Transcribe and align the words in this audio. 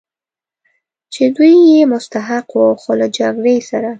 چې 1.13 1.23
دوی 1.35 1.53
یې 1.69 1.81
مستحق 1.93 2.47
و، 2.53 2.59
خو 2.81 2.91
له 2.99 3.07
جګړې 3.17 3.57
سره. 3.69 3.89